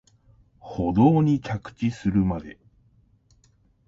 [0.57, 2.57] 舗道に着地するまで